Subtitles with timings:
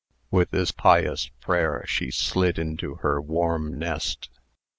[0.31, 4.31] With this pious prayer, she slid into her warm nest.